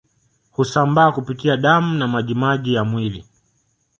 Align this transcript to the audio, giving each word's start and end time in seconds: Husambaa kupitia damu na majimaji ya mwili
Husambaa 0.51 1.11
kupitia 1.11 1.57
damu 1.57 1.97
na 1.97 2.07
majimaji 2.07 2.73
ya 2.73 2.83
mwili 2.83 3.25